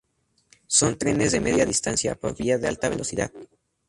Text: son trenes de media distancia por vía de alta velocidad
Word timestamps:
son 0.65 0.97
trenes 0.97 1.31
de 1.31 1.39
media 1.41 1.63
distancia 1.63 2.15
por 2.15 2.35
vía 2.35 2.57
de 2.57 2.67
alta 2.67 2.89
velocidad 2.89 3.29